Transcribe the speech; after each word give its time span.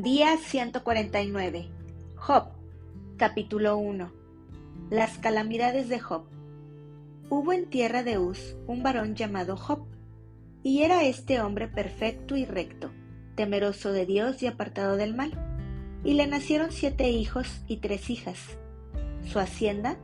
Día 0.00 0.36
149. 0.36 1.66
Job. 2.14 2.44
Capítulo 3.16 3.78
1. 3.78 4.12
Las 4.90 5.18
calamidades 5.18 5.88
de 5.88 5.98
Job. 5.98 6.22
Hubo 7.28 7.52
en 7.52 7.68
tierra 7.68 8.04
de 8.04 8.16
Uz 8.16 8.54
un 8.68 8.84
varón 8.84 9.16
llamado 9.16 9.56
Job, 9.56 9.88
y 10.62 10.82
era 10.82 11.02
este 11.02 11.40
hombre 11.40 11.66
perfecto 11.66 12.36
y 12.36 12.44
recto, 12.44 12.92
temeroso 13.34 13.90
de 13.90 14.06
Dios 14.06 14.40
y 14.40 14.46
apartado 14.46 14.96
del 14.96 15.16
mal. 15.16 15.32
Y 16.04 16.14
le 16.14 16.28
nacieron 16.28 16.70
siete 16.70 17.10
hijos 17.10 17.62
y 17.66 17.78
tres 17.78 18.08
hijas. 18.08 18.38
Su 19.24 19.40
hacienda 19.40 19.96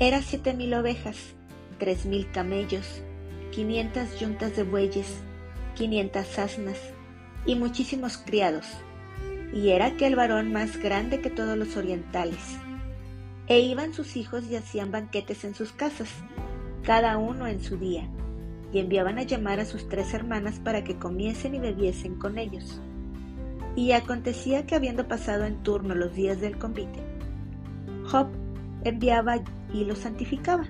era 0.00 0.20
siete 0.20 0.52
mil 0.52 0.74
ovejas, 0.74 1.36
tres 1.78 2.06
mil 2.06 2.28
camellos, 2.32 3.04
quinientas 3.52 4.18
yuntas 4.18 4.56
de 4.56 4.64
bueyes, 4.64 5.20
quinientas 5.76 6.40
asnas 6.40 6.80
y 7.46 7.54
muchísimos 7.54 8.18
criados 8.18 8.66
y 9.52 9.70
era 9.70 9.86
aquel 9.86 10.16
varón 10.16 10.52
más 10.52 10.76
grande 10.76 11.20
que 11.20 11.30
todos 11.30 11.56
los 11.56 11.76
orientales. 11.76 12.58
E 13.46 13.60
iban 13.60 13.94
sus 13.94 14.16
hijos 14.16 14.44
y 14.50 14.56
hacían 14.56 14.90
banquetes 14.90 15.44
en 15.44 15.54
sus 15.54 15.72
casas, 15.72 16.10
cada 16.82 17.16
uno 17.16 17.46
en 17.46 17.60
su 17.60 17.78
día, 17.78 18.08
y 18.72 18.78
enviaban 18.78 19.18
a 19.18 19.22
llamar 19.22 19.60
a 19.60 19.64
sus 19.64 19.88
tres 19.88 20.12
hermanas 20.12 20.60
para 20.62 20.84
que 20.84 20.96
comiesen 20.96 21.54
y 21.54 21.58
bebiesen 21.58 22.16
con 22.16 22.38
ellos. 22.38 22.80
Y 23.74 23.92
acontecía 23.92 24.66
que 24.66 24.74
habiendo 24.74 25.08
pasado 25.08 25.44
en 25.44 25.62
turno 25.62 25.94
los 25.94 26.14
días 26.14 26.40
del 26.40 26.58
convite, 26.58 27.00
Job 28.10 28.28
enviaba 28.84 29.36
y 29.72 29.84
los 29.84 29.98
santificaba, 29.98 30.66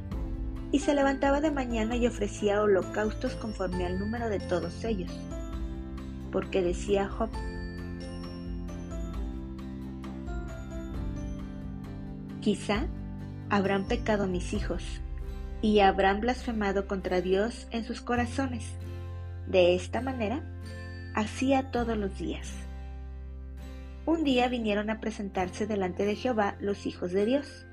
y 0.70 0.80
se 0.80 0.95
levantaba 0.95 1.41
de 1.41 1.50
mañana 1.50 1.97
y 1.97 2.06
ofrecía 2.06 2.62
holocaustos 2.62 3.34
conforme 3.36 3.86
al 3.86 3.98
número 3.98 4.28
de 4.28 4.38
todos 4.38 4.84
ellos. 4.84 5.10
Porque 6.30 6.62
decía 6.62 7.08
Job, 7.08 7.31
Quizá 12.41 12.86
habrán 13.50 13.86
pecado 13.89 14.27
mis 14.27 14.53
hijos 14.53 15.00
y 15.61 15.81
habrán 15.81 16.20
blasfemado 16.20 16.86
contra 16.86 17.20
Dios 17.20 17.67
en 17.70 17.84
sus 17.84 18.00
corazones. 18.00 18.64
De 19.47 19.75
esta 19.75 20.00
manera, 20.00 20.42
hacía 21.14 21.70
todos 21.70 21.97
los 21.97 22.16
días. 22.19 22.53
Un 24.06 24.25
día 24.25 24.48
vinieron 24.48 24.89
a 24.89 25.00
presentarse 25.00 25.66
delante 25.66 26.05
de 26.05 26.14
Jehová 26.14 26.56
los 26.61 26.86
hijos 26.86 27.12
de 27.12 27.27
Dios, 27.27 27.66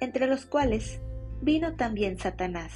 entre 0.00 0.26
los 0.26 0.46
cuales 0.46 1.00
vino 1.42 1.74
también 1.76 2.18
Satanás. 2.18 2.72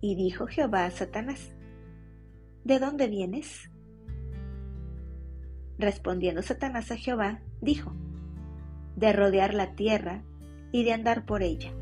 Y 0.00 0.16
dijo 0.16 0.46
Jehová 0.46 0.86
a 0.86 0.90
Satanás, 0.90 1.52
¿De 2.64 2.78
dónde 2.78 3.08
vienes? 3.08 3.70
Respondiendo 5.78 6.42
Satanás 6.42 6.90
a 6.90 6.96
Jehová, 6.96 7.42
dijo, 7.60 7.94
de 8.96 9.12
rodear 9.12 9.54
la 9.54 9.74
tierra 9.74 10.22
y 10.72 10.84
de 10.84 10.92
andar 10.92 11.24
por 11.24 11.42
ella. 11.42 11.72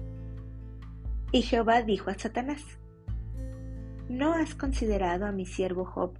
Y 1.31 1.43
Jehová 1.43 1.83
dijo 1.83 2.11
a 2.11 2.19
Satanás, 2.19 2.63
¿no 4.09 4.35
has 4.35 4.55
considerado 4.55 5.27
a 5.27 5.33
mi 5.33 5.47
siervo 5.47 5.85
Job, 5.85 6.19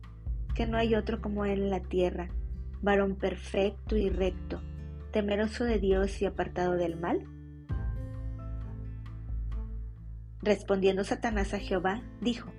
que 0.55 0.67
no 0.67 0.79
hay 0.79 0.95
otro 0.95 1.21
como 1.21 1.45
él 1.45 1.63
en 1.63 1.71
la 1.71 1.81
tierra, 1.81 2.31
varón 2.81 3.17
perfecto 3.17 3.97
y 3.97 4.09
recto, 4.09 4.61
temeroso 5.13 5.65
de 5.65 5.79
Dios 5.79 6.21
y 6.23 6.27
apartado 6.27 6.75
del 6.75 6.99
mal? 6.99 7.27
Respondiendo 10.41 11.05
Satanás 11.05 11.55
a 11.55 11.59
Jehová, 11.59 12.03
dijo, 12.21 12.51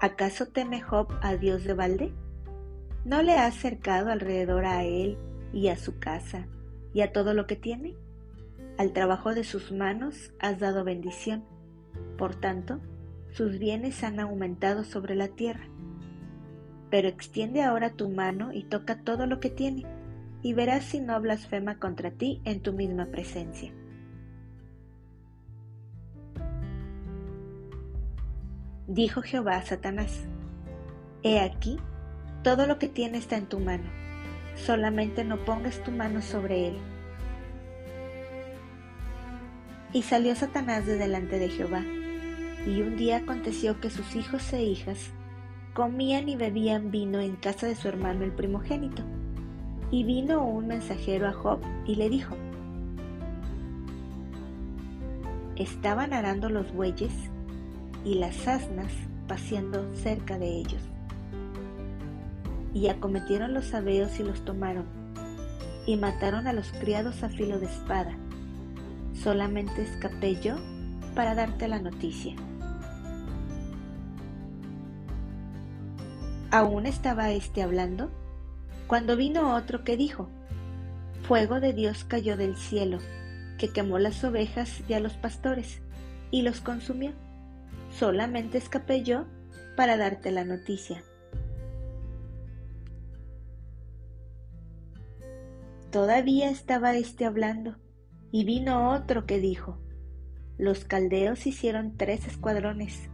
¿acaso 0.00 0.46
teme 0.46 0.82
Job 0.82 1.08
a 1.22 1.36
Dios 1.36 1.64
de 1.64 1.74
balde? 1.74 2.12
¿No 3.04 3.22
le 3.22 3.34
has 3.34 3.54
cercado 3.54 4.10
alrededor 4.10 4.66
a 4.66 4.84
él 4.84 5.16
y 5.52 5.68
a 5.68 5.76
su 5.76 5.98
casa 5.98 6.46
y 6.92 7.02
a 7.02 7.12
todo 7.12 7.34
lo 7.34 7.46
que 7.46 7.56
tiene? 7.56 7.94
Al 8.78 8.92
trabajo 8.92 9.34
de 9.34 9.44
sus 9.44 9.72
manos 9.72 10.32
has 10.38 10.58
dado 10.58 10.84
bendición. 10.84 11.44
Por 12.16 12.34
tanto, 12.34 12.80
sus 13.32 13.58
bienes 13.58 14.02
han 14.02 14.20
aumentado 14.20 14.84
sobre 14.84 15.14
la 15.14 15.28
tierra. 15.28 15.68
Pero 16.90 17.08
extiende 17.08 17.62
ahora 17.62 17.90
tu 17.90 18.08
mano 18.08 18.52
y 18.52 18.64
toca 18.64 19.02
todo 19.02 19.26
lo 19.26 19.38
que 19.38 19.50
tiene, 19.50 19.84
y 20.42 20.54
verás 20.54 20.84
si 20.84 21.00
no 21.00 21.20
blasfema 21.20 21.78
contra 21.78 22.10
ti 22.10 22.40
en 22.44 22.60
tu 22.60 22.72
misma 22.72 23.06
presencia. 23.06 23.72
Dijo 28.88 29.22
Jehová 29.22 29.56
a 29.56 29.62
Satanás, 29.62 30.26
He 31.22 31.38
aquí, 31.38 31.78
todo 32.42 32.66
lo 32.66 32.78
que 32.78 32.88
tiene 32.88 33.18
está 33.18 33.36
en 33.36 33.46
tu 33.46 33.60
mano 33.60 33.99
solamente 34.64 35.24
no 35.24 35.38
pongas 35.38 35.82
tu 35.82 35.90
mano 35.90 36.22
sobre 36.22 36.68
él. 36.68 36.78
Y 39.92 40.02
salió 40.02 40.34
Satanás 40.36 40.86
de 40.86 40.96
delante 40.96 41.38
de 41.38 41.48
Jehová, 41.48 41.82
y 42.66 42.82
un 42.82 42.96
día 42.96 43.18
aconteció 43.18 43.80
que 43.80 43.90
sus 43.90 44.14
hijos 44.14 44.52
e 44.52 44.62
hijas 44.62 45.10
comían 45.74 46.28
y 46.28 46.36
bebían 46.36 46.90
vino 46.90 47.20
en 47.20 47.36
casa 47.36 47.66
de 47.66 47.74
su 47.74 47.88
hermano 47.88 48.24
el 48.24 48.32
primogénito. 48.32 49.02
Y 49.90 50.04
vino 50.04 50.44
un 50.44 50.68
mensajero 50.68 51.26
a 51.26 51.32
Job 51.32 51.60
y 51.86 51.96
le 51.96 52.08
dijo, 52.08 52.36
Estaban 55.56 56.12
arando 56.12 56.48
los 56.48 56.72
bueyes 56.72 57.12
y 58.04 58.14
las 58.14 58.46
asnas 58.46 58.92
paseando 59.26 59.94
cerca 59.94 60.38
de 60.38 60.46
ellos 60.46 60.89
y 62.72 62.88
acometieron 62.88 63.54
los 63.54 63.66
sabeos 63.66 64.18
y 64.20 64.22
los 64.22 64.44
tomaron, 64.44 64.86
y 65.86 65.96
mataron 65.96 66.46
a 66.46 66.52
los 66.52 66.72
criados 66.72 67.22
a 67.22 67.28
filo 67.28 67.58
de 67.58 67.66
espada. 67.66 68.16
Solamente 69.14 69.82
escapé 69.82 70.40
yo 70.40 70.56
para 71.14 71.34
darte 71.34 71.68
la 71.68 71.80
noticia. 71.80 72.34
Aún 76.52 76.86
estaba 76.86 77.30
éste 77.30 77.62
hablando, 77.62 78.10
cuando 78.86 79.16
vino 79.16 79.54
otro 79.54 79.84
que 79.84 79.96
dijo, 79.96 80.28
Fuego 81.22 81.60
de 81.60 81.72
Dios 81.72 82.04
cayó 82.04 82.36
del 82.36 82.56
cielo, 82.56 82.98
que 83.56 83.72
quemó 83.72 83.98
las 84.00 84.24
ovejas 84.24 84.82
y 84.88 84.94
a 84.94 85.00
los 85.00 85.12
pastores, 85.12 85.80
y 86.32 86.42
los 86.42 86.60
consumió. 86.60 87.12
Solamente 87.96 88.58
escapé 88.58 89.04
yo 89.04 89.26
para 89.76 89.96
darte 89.96 90.32
la 90.32 90.44
noticia. 90.44 91.04
Todavía 95.90 96.50
estaba 96.50 96.94
éste 96.94 97.24
hablando, 97.24 97.74
y 98.30 98.44
vino 98.44 98.92
otro 98.92 99.26
que 99.26 99.40
dijo, 99.40 99.80
Los 100.56 100.84
caldeos 100.84 101.48
hicieron 101.48 101.96
tres 101.96 102.28
escuadrones, 102.28 103.10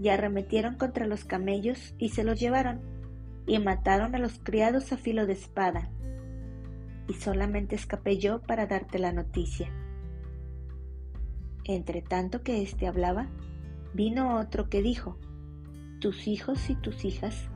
y 0.00 0.08
arremetieron 0.08 0.74
contra 0.74 1.06
los 1.06 1.24
camellos 1.24 1.94
y 1.98 2.08
se 2.08 2.24
los 2.24 2.40
llevaron, 2.40 2.80
y 3.46 3.60
mataron 3.60 4.16
a 4.16 4.18
los 4.18 4.40
criados 4.40 4.92
a 4.92 4.96
filo 4.96 5.24
de 5.26 5.34
espada. 5.34 5.88
Y 7.06 7.12
solamente 7.12 7.76
escapé 7.76 8.18
yo 8.18 8.42
para 8.42 8.66
darte 8.66 8.98
la 8.98 9.12
noticia. 9.12 9.70
Entre 11.62 12.02
tanto 12.02 12.42
que 12.42 12.60
éste 12.60 12.88
hablaba, 12.88 13.28
vino 13.94 14.36
otro 14.40 14.68
que 14.68 14.82
dijo, 14.82 15.16
Tus 16.00 16.26
hijos 16.26 16.70
y 16.70 16.74
tus 16.74 17.04
hijas 17.04 17.48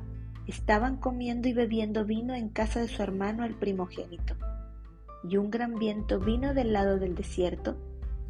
estaban 0.46 0.96
comiendo 0.96 1.48
y 1.48 1.54
bebiendo 1.54 2.04
vino 2.04 2.36
en 2.36 2.50
casa 2.50 2.80
de 2.80 2.86
su 2.86 3.02
hermano 3.02 3.44
el 3.44 3.56
primogénito 3.56 4.36
y 5.22 5.36
un 5.36 5.50
gran 5.50 5.78
viento 5.78 6.18
vino 6.18 6.54
del 6.54 6.72
lado 6.72 6.98
del 6.98 7.14
desierto 7.14 7.76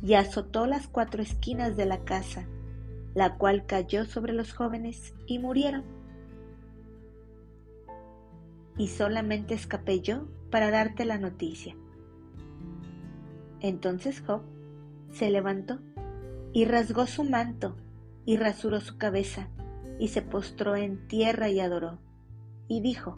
y 0.03 0.15
azotó 0.15 0.67
las 0.67 0.89
cuatro 0.89 1.23
esquinas 1.23 1.77
de 1.77 1.87
la 1.87 2.05
casa, 2.05 2.47
la 3.15 3.37
cual 3.37 3.67
cayó 3.67 4.05
sobre 4.05 4.33
los 4.33 4.53
jóvenes 4.53 5.15
y 5.27 5.39
murieron. 5.39 5.84
Y 8.77 8.89
solamente 8.89 9.54
escapé 9.54 10.01
yo 10.01 10.27
para 10.51 10.71
darte 10.71 11.04
la 11.04 11.19
noticia. 11.19 11.77
Entonces 13.60 14.22
Job 14.27 14.42
se 15.13 15.31
levantó 15.31 15.81
y 16.53 16.65
rasgó 16.65 17.07
su 17.07 17.25
manto 17.25 17.77
y 18.25 18.37
rasuró 18.37 18.81
su 18.81 18.97
cabeza 18.97 19.48
y 19.98 20.09
se 20.09 20.22
postró 20.22 20.77
en 20.77 21.07
tierra 21.09 21.51
y 21.51 21.60
adoró. 21.60 21.98
Y 22.69 22.81
dijo, 22.81 23.16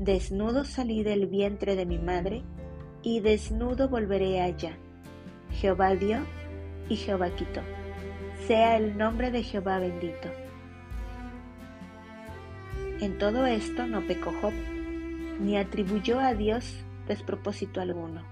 Desnudo 0.00 0.64
salí 0.64 1.02
del 1.02 1.26
vientre 1.26 1.76
de 1.76 1.84
mi 1.84 1.98
madre, 1.98 2.42
y 3.02 3.20
desnudo 3.20 3.90
volveré 3.90 4.40
allá. 4.40 4.78
Jehová 5.50 5.94
dio 5.94 6.20
y 6.88 6.96
Jehová 6.96 7.28
quitó. 7.36 7.60
Sea 8.46 8.78
el 8.78 8.96
nombre 8.96 9.30
de 9.30 9.42
Jehová 9.42 9.78
bendito. 9.78 10.30
En 13.00 13.18
todo 13.18 13.44
esto 13.44 13.86
no 13.86 14.00
pecó 14.06 14.32
Job, 14.40 14.54
ni 15.38 15.58
atribuyó 15.58 16.18
a 16.18 16.32
Dios 16.32 16.82
despropósito 17.06 17.82
alguno. 17.82 18.22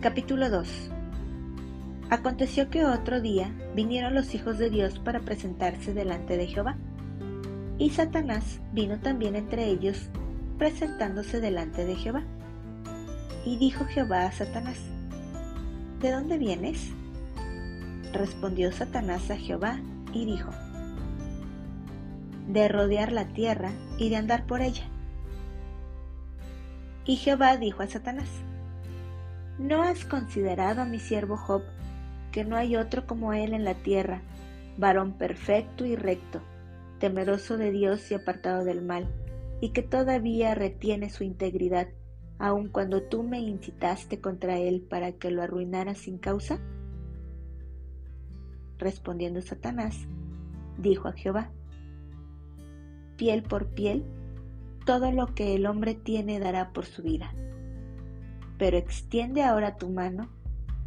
Capítulo 0.00 0.50
2 0.50 0.97
Aconteció 2.10 2.70
que 2.70 2.86
otro 2.86 3.20
día 3.20 3.52
vinieron 3.74 4.14
los 4.14 4.34
hijos 4.34 4.56
de 4.56 4.70
Dios 4.70 4.98
para 4.98 5.20
presentarse 5.20 5.92
delante 5.92 6.38
de 6.38 6.46
Jehová. 6.46 6.76
Y 7.76 7.90
Satanás 7.90 8.60
vino 8.72 8.98
también 8.98 9.36
entre 9.36 9.66
ellos, 9.66 10.08
presentándose 10.56 11.40
delante 11.40 11.84
de 11.84 11.96
Jehová. 11.96 12.22
Y 13.44 13.58
dijo 13.58 13.84
Jehová 13.84 14.24
a 14.24 14.32
Satanás, 14.32 14.78
¿De 16.00 16.10
dónde 16.10 16.38
vienes? 16.38 16.92
Respondió 18.12 18.72
Satanás 18.72 19.30
a 19.30 19.36
Jehová 19.36 19.78
y 20.14 20.24
dijo, 20.24 20.50
De 22.48 22.68
rodear 22.68 23.12
la 23.12 23.26
tierra 23.26 23.72
y 23.98 24.08
de 24.08 24.16
andar 24.16 24.46
por 24.46 24.62
ella. 24.62 24.84
Y 27.04 27.16
Jehová 27.16 27.58
dijo 27.58 27.82
a 27.82 27.86
Satanás, 27.86 28.28
¿No 29.58 29.82
has 29.82 30.04
considerado 30.04 30.82
a 30.82 30.84
mi 30.84 31.00
siervo 31.00 31.36
Job, 31.36 31.62
que 32.32 32.44
no 32.44 32.56
hay 32.56 32.76
otro 32.76 33.06
como 33.06 33.32
él 33.32 33.54
en 33.54 33.64
la 33.64 33.74
tierra, 33.74 34.22
varón 34.76 35.12
perfecto 35.12 35.84
y 35.84 35.96
recto, 35.96 36.40
temeroso 36.98 37.56
de 37.56 37.70
Dios 37.70 38.10
y 38.10 38.14
apartado 38.14 38.64
del 38.64 38.82
mal, 38.82 39.08
y 39.60 39.70
que 39.70 39.82
todavía 39.82 40.54
retiene 40.54 41.10
su 41.10 41.24
integridad, 41.24 41.88
aun 42.38 42.68
cuando 42.68 43.02
tú 43.02 43.22
me 43.22 43.40
incitaste 43.40 44.20
contra 44.20 44.58
él 44.58 44.80
para 44.88 45.12
que 45.12 45.30
lo 45.30 45.42
arruinara 45.42 45.94
sin 45.94 46.18
causa? 46.18 46.60
Respondiendo 48.78 49.42
Satanás, 49.42 50.06
dijo 50.78 51.08
a 51.08 51.12
Jehová, 51.12 51.50
piel 53.16 53.42
por 53.42 53.66
piel, 53.66 54.04
todo 54.86 55.10
lo 55.10 55.34
que 55.34 55.54
el 55.54 55.66
hombre 55.66 55.94
tiene 55.94 56.38
dará 56.38 56.72
por 56.72 56.86
su 56.86 57.02
vida. 57.02 57.34
Pero 58.56 58.76
extiende 58.76 59.42
ahora 59.42 59.76
tu 59.76 59.90
mano 59.90 60.30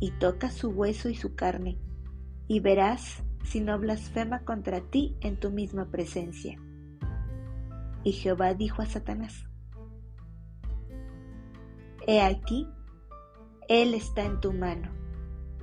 y 0.02 0.12
toca 0.12 0.50
su 0.50 0.70
hueso 0.72 1.08
y 1.10 1.16
su 1.16 1.36
carne, 1.36 1.78
y 2.48 2.60
verás 2.60 3.24
si 3.44 3.62
no 3.62 3.80
blasfema 3.80 4.40
contra 4.40 4.82
ti 4.82 5.16
en 5.22 5.38
tu 5.38 5.52
misma 5.52 5.86
presencia. 5.86 6.60
Y 8.04 8.12
Jehová 8.14 8.56
dijo 8.56 8.82
a 8.82 8.88
Satanás, 8.88 9.46
He 12.08 12.20
aquí, 12.20 12.68
Él 13.70 13.94
está 13.94 14.26
en 14.26 14.40
tu 14.40 14.52
mano, 14.52 14.90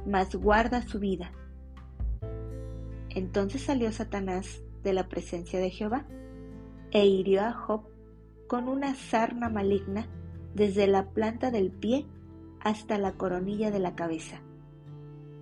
mas 0.07 0.35
guarda 0.37 0.83
su 0.83 1.01
vida. 1.01 1.33
Entonces 3.11 3.63
salió 3.63 3.91
Satanás 3.91 4.63
de 4.85 4.93
la 4.93 5.09
presencia 5.09 5.59
de 5.59 5.71
Jehová 5.71 6.07
e 6.93 7.07
hirió 7.07 7.43
a 7.43 7.53
Job 7.53 7.89
con 8.47 8.69
una 8.69 8.95
sarna 8.95 9.49
maligna 9.49 10.07
desde 10.55 10.87
la 10.87 11.11
planta 11.11 11.51
del 11.51 11.73
pie 11.73 12.07
hasta 12.63 12.99
la 12.99 13.13
coronilla 13.13 13.71
de 13.71 13.79
la 13.79 13.95
cabeza. 13.95 14.41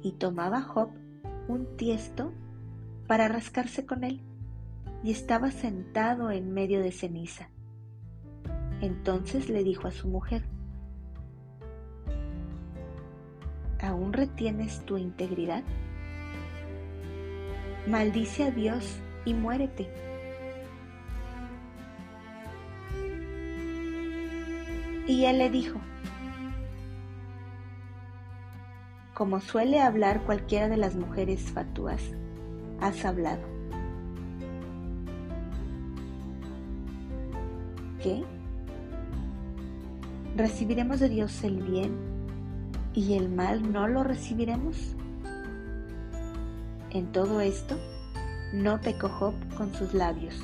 Y 0.02 0.12
tomaba 0.12 0.62
Job 0.62 0.90
un 1.48 1.76
tiesto 1.76 2.32
para 3.06 3.28
rascarse 3.28 3.86
con 3.86 4.04
él, 4.04 4.20
y 5.02 5.10
estaba 5.10 5.50
sentado 5.50 6.30
en 6.30 6.52
medio 6.52 6.80
de 6.80 6.90
ceniza. 6.90 7.48
Entonces 8.80 9.48
le 9.48 9.62
dijo 9.62 9.86
a 9.86 9.92
su 9.92 10.08
mujer, 10.08 10.42
¿aún 13.80 14.12
retienes 14.12 14.84
tu 14.84 14.96
integridad? 14.96 15.62
Maldice 17.86 18.44
a 18.44 18.50
Dios 18.50 19.00
y 19.24 19.34
muérete. 19.34 19.88
Y 25.06 25.24
él 25.24 25.38
le 25.38 25.50
dijo, 25.50 25.80
como 29.16 29.40
suele 29.40 29.80
hablar 29.80 30.20
cualquiera 30.24 30.68
de 30.68 30.76
las 30.76 30.94
mujeres 30.94 31.40
fatuas, 31.50 32.02
has 32.82 33.02
hablado. 33.06 33.40
¿Qué? 38.02 38.22
¿Recibiremos 40.36 41.00
de 41.00 41.08
Dios 41.08 41.42
el 41.44 41.62
bien 41.62 41.96
y 42.92 43.14
el 43.14 43.30
mal 43.30 43.72
no 43.72 43.88
lo 43.88 44.04
recibiremos? 44.04 44.94
En 46.90 47.10
todo 47.10 47.40
esto, 47.40 47.78
no 48.52 48.82
pecó 48.82 49.08
Job 49.08 49.34
con 49.56 49.72
sus 49.72 49.94
labios. 49.94 50.38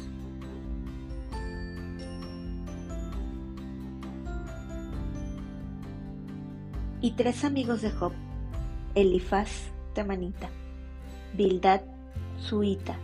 Y 7.02 7.10
tres 7.16 7.44
amigos 7.44 7.82
de 7.82 7.90
Job, 7.90 8.12
Elifaz, 8.94 9.72
Temanita, 9.94 10.50
Bildad, 11.34 11.80
Suita 12.38 12.96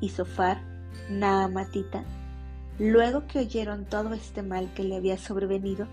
y 0.00 0.08
Sofar, 0.08 0.60
Naamatita, 1.10 2.04
luego 2.78 3.26
que 3.26 3.38
oyeron 3.38 3.84
todo 3.84 4.14
este 4.14 4.42
mal 4.42 4.72
que 4.74 4.82
le 4.84 4.96
había 4.96 5.18
sobrevenido, 5.18 5.86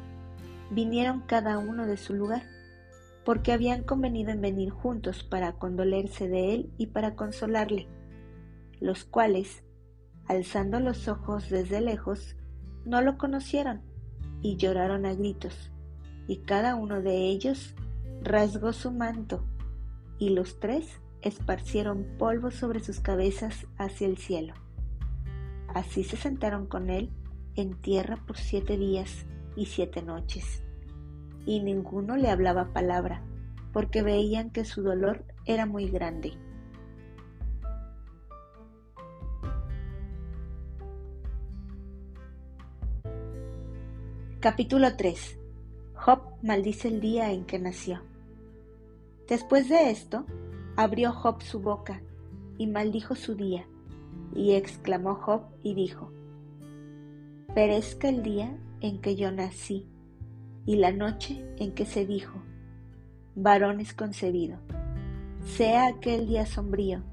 vinieron 0.72 1.22
cada 1.22 1.58
uno 1.58 1.86
de 1.86 1.98
su 1.98 2.14
lugar 2.14 2.44
porque 3.24 3.52
habían 3.52 3.84
convenido 3.84 4.32
en 4.32 4.42
venir 4.42 4.72
juntos 4.72 5.24
para 5.24 5.54
condolerse 5.54 6.28
de 6.28 6.56
él 6.56 6.74
y 6.80 6.88
para 6.88 7.16
consolarle, 7.16 7.88
los 8.80 9.04
cuales, 9.04 9.64
alzando 10.26 10.80
los 10.80 11.08
ojos 11.08 11.50
desde 11.50 11.82
lejos, 11.82 12.36
no 12.86 13.02
lo 13.02 13.20
conocieron 13.20 13.82
y 14.42 14.58
lloraron 14.58 15.06
a 15.06 15.14
gritos, 15.14 15.72
y 16.28 16.38
cada 16.38 16.74
uno 16.74 17.02
de 17.02 17.28
ellos 17.28 17.76
rasgó 18.22 18.74
su 18.74 18.92
manto, 18.92 19.46
y 20.18 20.30
los 20.30 20.60
tres 20.60 21.02
esparcieron 21.22 22.06
polvo 22.18 22.52
sobre 22.52 22.82
sus 22.82 23.00
cabezas 23.00 23.68
hacia 23.78 24.08
el 24.08 24.18
cielo. 24.18 24.54
Así 25.68 26.04
se 26.04 26.18
sentaron 26.18 26.66
con 26.66 26.90
él 26.90 27.10
en 27.56 27.76
tierra 27.80 28.18
por 28.26 28.38
siete 28.38 28.78
días 28.78 29.26
y 29.56 29.66
siete 29.66 30.02
noches 30.02 30.64
y 31.50 31.62
ninguno 31.62 32.16
le 32.16 32.30
hablaba 32.30 32.74
palabra, 32.74 33.24
porque 33.74 34.04
veían 34.04 34.52
que 34.52 34.66
su 34.66 34.84
dolor 34.84 35.26
era 35.46 35.66
muy 35.66 35.90
grande. 35.90 36.34
Capítulo 44.40 44.96
3 44.96 45.39
Job 46.10 46.22
maldice 46.42 46.88
el 46.88 47.02
día 47.02 47.32
en 47.32 47.46
que 47.46 47.60
nació. 47.60 48.02
Después 49.28 49.70
de 49.70 49.92
esto, 49.92 50.26
abrió 50.76 51.12
Job 51.12 51.44
su 51.44 51.60
boca 51.60 52.02
y 52.58 52.66
maldijo 52.66 53.14
su 53.14 53.36
día, 53.36 53.68
y 54.34 54.54
exclamó 54.54 55.14
Job 55.14 55.44
y 55.62 55.76
dijo, 55.76 56.12
Perezca 57.54 58.10
el 58.10 58.24
día 58.24 58.58
en 58.82 59.02
que 59.02 59.16
yo 59.16 59.32
nací 59.32 59.86
y 60.66 60.78
la 60.78 60.92
noche 60.92 61.46
en 61.58 61.76
que 61.76 61.86
se 61.86 62.08
dijo, 62.08 62.42
varón 63.36 63.80
es 63.80 63.94
concebido. 63.94 64.58
Sea 65.44 65.86
aquel 65.86 66.26
día 66.26 66.48
sombrío, 66.48 67.04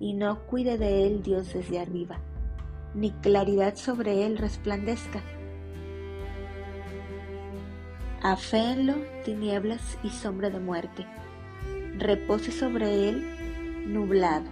y 0.00 0.14
no 0.14 0.46
cuide 0.46 0.78
de 0.78 1.06
él 1.06 1.22
Dios 1.22 1.52
desde 1.52 1.78
arriba, 1.78 2.20
ni 2.94 3.10
claridad 3.10 3.76
sobre 3.76 4.24
él 4.24 4.38
resplandezca. 4.38 5.20
Aféenlo 8.28 8.94
tinieblas 9.24 9.98
y 10.02 10.08
sombra 10.10 10.50
de 10.50 10.58
muerte, 10.58 11.06
repose 11.96 12.50
sobre 12.50 13.08
él 13.08 13.24
nublado, 13.86 14.46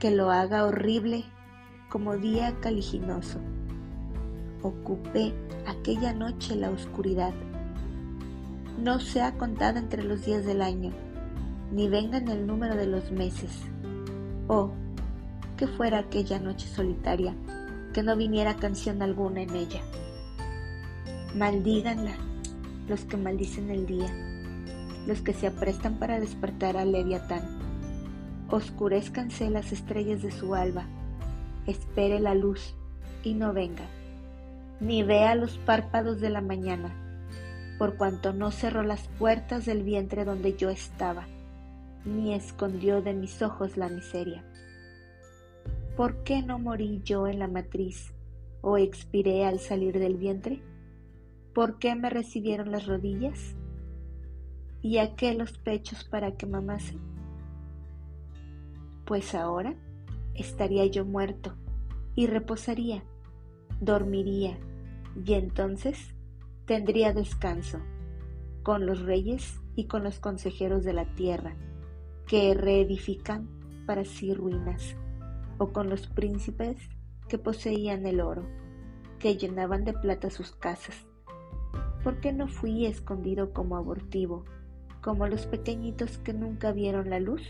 que 0.00 0.10
lo 0.10 0.32
haga 0.32 0.64
horrible 0.64 1.24
como 1.88 2.16
día 2.16 2.52
caliginoso 2.58 3.38
ocupé 4.62 5.32
aquella 5.68 6.12
noche 6.12 6.56
la 6.56 6.70
oscuridad. 6.70 7.32
No 8.82 8.98
sea 8.98 9.38
contada 9.38 9.78
entre 9.78 10.02
los 10.02 10.26
días 10.26 10.44
del 10.44 10.62
año, 10.62 10.90
ni 11.70 11.88
venga 11.88 12.18
en 12.18 12.26
el 12.26 12.44
número 12.44 12.74
de 12.74 12.88
los 12.88 13.12
meses. 13.12 13.52
Oh, 14.48 14.72
que 15.56 15.68
fuera 15.68 16.00
aquella 16.00 16.40
noche 16.40 16.66
solitaria, 16.66 17.36
que 17.94 18.02
no 18.02 18.16
viniera 18.16 18.56
canción 18.56 19.00
alguna 19.00 19.42
en 19.42 19.54
ella. 19.54 19.80
Maldíganla 21.38 22.16
los 22.88 23.04
que 23.04 23.16
maldicen 23.16 23.70
el 23.70 23.86
día, 23.86 24.12
los 25.06 25.22
que 25.22 25.32
se 25.32 25.46
aprestan 25.46 25.98
para 25.98 26.20
despertar 26.20 26.76
al 26.76 26.92
leviatán. 26.92 27.42
Oscurezcanse 28.50 29.48
las 29.48 29.72
estrellas 29.72 30.20
de 30.20 30.30
su 30.30 30.54
alba, 30.54 30.84
espere 31.66 32.20
la 32.20 32.34
luz 32.34 32.74
y 33.22 33.34
no 33.34 33.52
venga 33.52 33.84
ni 34.80 35.02
vea 35.02 35.34
los 35.34 35.58
párpados 35.58 36.20
de 36.20 36.30
la 36.30 36.40
mañana, 36.40 36.94
por 37.78 37.96
cuanto 37.96 38.32
no 38.32 38.50
cerró 38.50 38.82
las 38.82 39.08
puertas 39.18 39.66
del 39.66 39.82
vientre 39.82 40.24
donde 40.24 40.56
yo 40.56 40.70
estaba, 40.70 41.26
ni 42.04 42.34
escondió 42.34 43.02
de 43.02 43.12
mis 43.14 43.42
ojos 43.42 43.76
la 43.76 43.88
miseria. 43.88 44.44
¿Por 45.96 46.22
qué 46.22 46.42
no 46.42 46.58
morí 46.58 47.00
yo 47.04 47.26
en 47.26 47.40
la 47.40 47.48
matriz 47.48 48.12
o 48.60 48.78
expiré 48.78 49.44
al 49.44 49.58
salir 49.58 49.98
del 49.98 50.16
vientre? 50.16 50.62
¿Por 51.58 51.80
qué 51.80 51.96
me 51.96 52.08
recibieron 52.08 52.70
las 52.70 52.86
rodillas? 52.86 53.56
y 54.80 54.98
a 54.98 55.16
qué 55.16 55.34
los 55.34 55.58
pechos 55.58 56.04
para 56.04 56.36
que 56.36 56.46
mamase? 56.46 56.96
Pues 59.04 59.34
ahora 59.34 59.74
estaría 60.34 60.86
yo 60.86 61.04
muerto 61.04 61.56
y 62.14 62.28
reposaría, 62.28 63.02
dormiría 63.80 64.56
y 65.26 65.34
entonces 65.34 66.14
tendría 66.64 67.12
descanso 67.12 67.80
con 68.62 68.86
los 68.86 69.00
reyes 69.00 69.60
y 69.74 69.88
con 69.88 70.04
los 70.04 70.20
consejeros 70.20 70.84
de 70.84 70.92
la 70.92 71.12
tierra 71.16 71.56
que 72.28 72.54
reedifican 72.54 73.48
para 73.84 74.04
sí 74.04 74.32
ruinas 74.32 74.94
o 75.58 75.72
con 75.72 75.90
los 75.90 76.06
príncipes 76.06 76.76
que 77.28 77.36
poseían 77.36 78.06
el 78.06 78.20
oro, 78.20 78.46
que 79.18 79.36
llenaban 79.36 79.82
de 79.82 79.94
plata 79.94 80.30
sus 80.30 80.52
casas. 80.52 81.07
¿Por 82.08 82.20
qué 82.20 82.32
no 82.32 82.48
fui 82.48 82.86
escondido 82.86 83.52
como 83.52 83.76
abortivo, 83.76 84.46
como 85.02 85.26
los 85.26 85.44
pequeñitos 85.44 86.16
que 86.16 86.32
nunca 86.32 86.72
vieron 86.72 87.10
la 87.10 87.20
luz? 87.20 87.42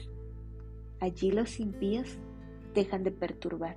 Allí 0.98 1.30
los 1.30 1.60
impíos 1.60 2.18
dejan 2.74 3.04
de 3.04 3.12
perturbar, 3.12 3.76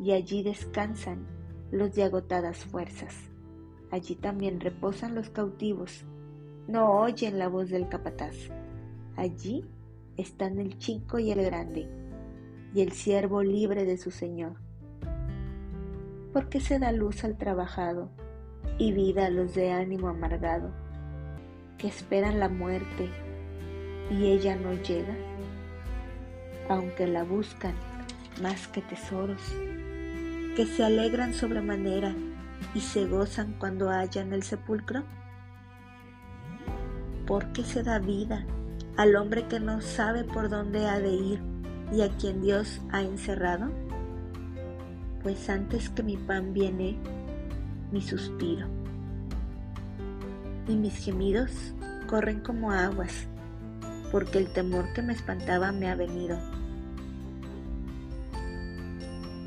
y 0.00 0.10
allí 0.10 0.42
descansan 0.42 1.28
los 1.70 1.94
de 1.94 2.02
agotadas 2.02 2.64
fuerzas. 2.64 3.14
Allí 3.92 4.16
también 4.16 4.58
reposan 4.58 5.14
los 5.14 5.30
cautivos, 5.30 6.04
no 6.66 6.90
oyen 6.90 7.38
la 7.38 7.46
voz 7.46 7.70
del 7.70 7.88
capataz. 7.88 8.34
Allí 9.14 9.64
están 10.16 10.58
el 10.58 10.76
chico 10.78 11.20
y 11.20 11.30
el 11.30 11.40
grande, 11.44 11.88
y 12.74 12.80
el 12.80 12.90
siervo 12.90 13.44
libre 13.44 13.84
de 13.84 13.96
su 13.96 14.10
Señor. 14.10 14.54
Porque 16.32 16.58
se 16.58 16.80
da 16.80 16.90
luz 16.90 17.22
al 17.22 17.38
trabajado 17.38 18.10
y 18.78 18.92
vida 18.92 19.26
a 19.26 19.30
los 19.30 19.54
de 19.54 19.72
ánimo 19.72 20.08
amargado, 20.08 20.70
que 21.78 21.88
esperan 21.88 22.40
la 22.40 22.48
muerte 22.48 23.08
y 24.10 24.26
ella 24.26 24.56
no 24.56 24.72
llega, 24.74 25.14
aunque 26.68 27.06
la 27.06 27.24
buscan 27.24 27.74
más 28.42 28.68
que 28.68 28.82
tesoros, 28.82 29.42
que 30.56 30.66
se 30.66 30.84
alegran 30.84 31.34
sobremanera 31.34 32.14
y 32.74 32.80
se 32.80 33.06
gozan 33.06 33.54
cuando 33.58 33.90
hallan 33.90 34.32
el 34.32 34.42
sepulcro? 34.42 35.02
¿Por 37.26 37.52
qué 37.52 37.62
se 37.62 37.82
da 37.82 37.98
vida 37.98 38.44
al 38.96 39.16
hombre 39.16 39.46
que 39.46 39.60
no 39.60 39.80
sabe 39.80 40.24
por 40.24 40.48
dónde 40.48 40.86
ha 40.86 40.98
de 40.98 41.12
ir 41.12 41.42
y 41.92 42.02
a 42.02 42.08
quien 42.16 42.40
Dios 42.42 42.80
ha 42.92 43.02
encerrado? 43.02 43.70
Pues 45.22 45.48
antes 45.48 45.90
que 45.90 46.02
mi 46.02 46.16
pan 46.16 46.52
viene 46.52 46.98
mi 47.92 48.00
suspiro, 48.00 48.66
y 50.68 50.76
mis 50.76 50.96
gemidos 50.96 51.74
corren 52.06 52.40
como 52.40 52.70
aguas, 52.72 53.26
porque 54.12 54.38
el 54.38 54.52
temor 54.52 54.92
que 54.92 55.02
me 55.02 55.12
espantaba 55.12 55.72
me 55.72 55.88
ha 55.88 55.94
venido 55.94 56.38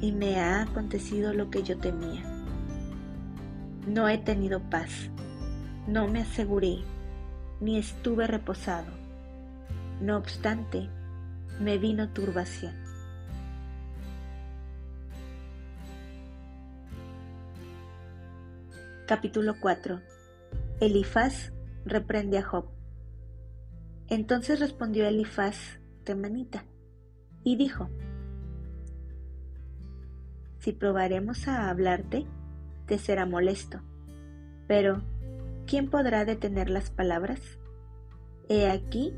y 0.02 0.12
me 0.12 0.38
ha 0.42 0.64
acontecido 0.64 1.34
lo 1.34 1.50
que 1.50 1.64
yo 1.64 1.78
temía. 1.78 2.24
No 3.88 4.10
he 4.10 4.18
tenido 4.18 4.60
paz, 4.70 5.10
no 5.88 6.10
me 6.10 6.22
aseguré, 6.22 6.80
ni 7.62 7.78
estuve 7.78 8.28
reposado. 8.28 8.88
No 10.02 10.18
obstante, 10.18 10.90
me 11.62 11.78
vino 11.78 12.10
turbación. 12.10 12.83
Capítulo 19.06 19.56
4 19.60 20.00
Elifaz 20.80 21.52
reprende 21.84 22.38
a 22.38 22.42
Job. 22.42 22.70
Entonces 24.08 24.62
respondió 24.62 25.06
Elifaz 25.06 25.58
temanita 26.06 26.64
y 27.44 27.58
dijo, 27.58 27.90
si 30.60 30.72
probaremos 30.72 31.50
a 31.50 31.70
hablarte, 31.70 32.26
te 32.86 32.98
será 32.98 33.26
molesto. 33.26 33.82
Pero, 34.70 35.04
¿quién 35.68 35.90
podrá 35.90 36.24
detener 36.24 36.70
las 36.70 36.90
palabras? 36.90 37.42
He 38.48 38.70
aquí, 38.70 39.14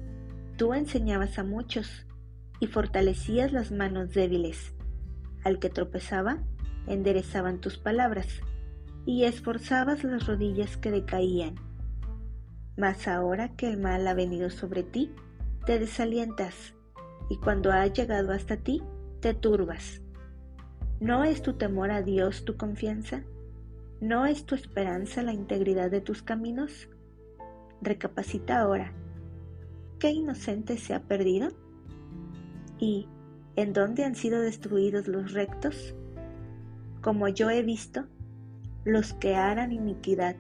tú 0.58 0.74
enseñabas 0.74 1.38
a 1.38 1.44
muchos 1.44 2.08
y 2.60 2.66
fortalecías 2.66 3.52
las 3.52 3.72
manos 3.72 4.16
débiles. 4.16 4.74
Al 5.44 5.60
que 5.60 5.70
tropezaba, 5.70 6.40
enderezaban 6.88 7.62
tus 7.62 7.78
palabras 7.78 8.42
y 9.06 9.24
esforzabas 9.24 10.04
las 10.04 10.26
rodillas 10.26 10.78
que 10.78 10.92
decaían. 10.92 11.56
Mas 12.78 13.08
ahora 13.08 13.56
que 13.56 13.68
el 13.70 13.80
mal 13.80 14.08
ha 14.08 14.14
venido 14.14 14.50
sobre 14.50 14.84
ti, 14.84 15.12
te 15.66 15.80
desalientas, 15.80 16.74
y 17.30 17.38
cuando 17.38 17.72
ha 17.72 17.86
llegado 17.88 18.32
hasta 18.32 18.58
ti, 18.58 18.84
te 19.22 19.34
turbas. 19.34 20.02
¿No 21.00 21.24
es 21.24 21.42
tu 21.42 21.54
temor 21.54 21.92
a 21.92 22.02
Dios 22.02 22.46
tu 22.46 22.58
confianza? 22.58 23.24
¿No 24.02 24.26
es 24.26 24.46
tu 24.46 24.56
esperanza 24.56 25.24
la 25.24 25.34
integridad 25.34 25.90
de 25.90 26.02
tus 26.02 26.22
caminos? 26.22 26.90
Recapacita 27.82 28.60
ahora. 28.60 28.94
¿Qué 30.00 30.12
inocente 30.12 30.78
se 30.78 30.94
ha 30.94 31.02
perdido? 31.02 31.50
¿Y 32.78 33.08
en 33.56 33.74
dónde 33.74 34.04
han 34.04 34.16
sido 34.16 34.42
destruidos 34.42 35.08
los 35.08 35.32
rectos? 35.32 35.96
Como 37.02 37.28
yo 37.30 37.50
he 37.50 37.62
visto, 37.62 38.06
los 38.86 39.14
que 39.14 39.36
harán 39.36 39.72
iniquidad 39.72 40.38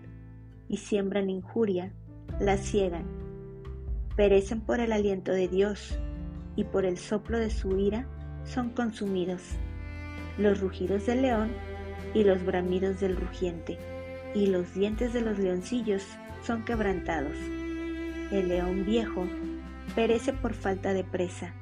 y 0.69 0.77
siembran 0.77 1.29
injuria, 1.29 1.91
la 2.39 2.57
ciegan. 2.57 3.05
Perecen 4.15 4.61
por 4.61 4.79
el 4.79 4.93
aliento 4.93 5.33
de 5.33 5.49
Dios 5.49 5.99
y 6.55 6.63
por 6.63 6.85
el 6.85 6.97
soplo 6.97 7.37
de 7.37 7.49
su 7.49 7.77
ira 7.77 8.07
son 8.45 8.69
consumidos 8.69 9.41
los 10.37 10.59
rugidos 10.59 11.05
del 11.05 11.21
león 11.21 11.51
y 12.13 12.23
los 12.23 12.45
bramidos 12.45 12.99
del 12.99 13.15
rugiente, 13.15 13.77
y 14.33 14.47
los 14.47 14.73
dientes 14.73 15.13
de 15.13 15.21
los 15.21 15.39
leoncillos 15.39 16.05
son 16.43 16.63
quebrantados. 16.65 17.35
El 18.31 18.49
león 18.49 18.85
viejo 18.85 19.25
perece 19.95 20.33
por 20.33 20.53
falta 20.53 20.93
de 20.93 21.03
presa, 21.03 21.53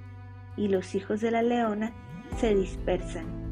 y 0.57 0.67
los 0.67 0.95
hijos 0.95 1.21
de 1.21 1.31
la 1.31 1.41
leona 1.41 1.91
se 2.39 2.55
dispersan. 2.55 3.42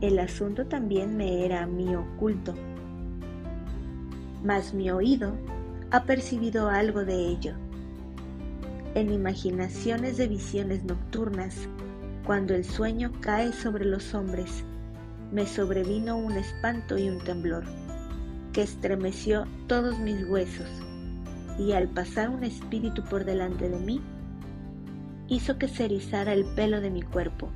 El 0.00 0.18
asunto 0.18 0.66
también 0.66 1.16
me 1.16 1.44
era 1.44 1.62
a 1.62 1.66
mí 1.66 1.94
oculto, 1.94 2.54
mas 4.44 4.74
mi 4.74 4.90
oído 4.90 5.32
ha 5.90 6.04
percibido 6.04 6.68
algo 6.68 7.04
de 7.04 7.14
ello. 7.14 7.54
En 8.94 9.10
imaginaciones 9.10 10.18
de 10.18 10.28
visiones 10.28 10.84
nocturnas 10.84 11.68
cuando 12.26 12.54
el 12.54 12.64
sueño 12.64 13.12
cae 13.20 13.52
sobre 13.52 13.84
los 13.84 14.12
hombres, 14.12 14.64
me 15.32 15.46
sobrevino 15.46 16.16
un 16.16 16.32
espanto 16.32 16.98
y 16.98 17.08
un 17.08 17.18
temblor, 17.20 17.64
que 18.52 18.62
estremeció 18.62 19.46
todos 19.66 19.98
mis 19.98 20.28
huesos, 20.28 20.68
y 21.58 21.72
al 21.72 21.88
pasar 21.88 22.28
un 22.28 22.44
espíritu 22.44 23.02
por 23.04 23.24
delante 23.24 23.68
de 23.68 23.78
mí, 23.78 24.02
hizo 25.28 25.56
que 25.56 25.68
se 25.68 25.84
erizara 25.86 26.32
el 26.32 26.44
pelo 26.54 26.80
de 26.80 26.90
mi 26.90 27.02
cuerpo. 27.02 27.48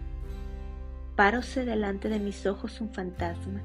Paróse 1.21 1.67
delante 1.67 2.09
de 2.09 2.19
mis 2.19 2.47
ojos 2.47 2.81
un 2.81 2.95
fantasma, 2.95 3.61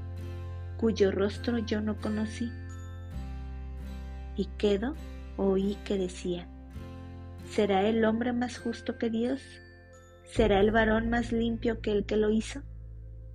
cuyo 0.75 1.09
rostro 1.09 1.57
yo 1.57 1.79
no 1.79 1.95
conocí. 2.01 2.51
Y 4.35 4.47
quedo 4.57 4.93
oí 5.37 5.77
que 5.85 5.97
decía, 5.97 6.49
¿será 7.49 7.87
el 7.87 8.03
hombre 8.03 8.33
más 8.33 8.57
justo 8.57 8.97
que 8.97 9.09
Dios? 9.09 9.41
¿Será 10.25 10.59
el 10.59 10.71
varón 10.71 11.09
más 11.09 11.31
limpio 11.31 11.79
que 11.79 11.93
el 11.93 12.05
que 12.05 12.17
lo 12.17 12.29
hizo? 12.29 12.61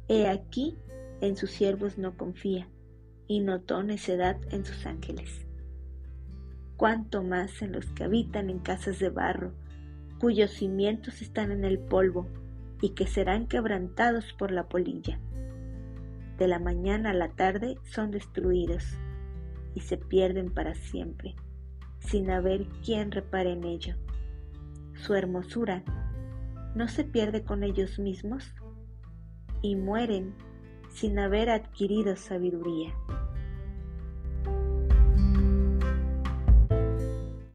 He 0.07 0.29
aquí, 0.29 0.77
en 1.23 1.35
sus 1.35 1.50
siervos 1.50 1.97
no 1.97 2.19
confía, 2.19 2.69
y 3.27 3.41
notó 3.41 3.83
necedad 3.83 4.37
en 4.50 4.67
sus 4.67 4.85
ángeles. 4.85 5.47
Cuánto 6.77 7.23
más 7.23 7.62
en 7.62 7.73
los 7.73 7.87
que 7.87 8.05
habitan 8.05 8.50
en 8.50 8.59
casas 8.59 8.99
de 8.99 9.09
barro, 9.09 9.55
cuyos 10.19 10.50
cimientos 10.50 11.23
están 11.23 11.53
en 11.53 11.65
el 11.65 11.79
polvo, 11.79 12.29
y 12.80 12.90
que 12.90 13.06
serán 13.06 13.46
quebrantados 13.46 14.32
por 14.32 14.50
la 14.50 14.68
polilla. 14.68 15.20
De 16.38 16.49
la 16.49 16.58
mañana 16.58 17.10
a 17.10 17.14
la 17.14 17.28
tarde 17.30 17.76
son 17.82 18.10
destruidos, 18.10 18.96
y 19.75 19.80
se 19.80 19.96
pierden 19.96 20.50
para 20.52 20.75
siempre, 20.75 21.37
sin 21.99 22.30
haber 22.30 22.66
quien 22.84 23.10
repare 23.10 23.52
en 23.52 23.64
ello. 23.64 23.94
Su 24.94 25.14
hermosura 25.14 25.84
no 26.75 26.88
se 26.88 27.04
pierde 27.04 27.44
con 27.44 27.62
ellos 27.62 27.99
mismos 27.99 28.54
y 29.62 29.76
mueren 29.76 30.34
sin 30.88 31.18
haber 31.18 31.50
adquirido 31.50 32.16
sabiduría. 32.16 32.94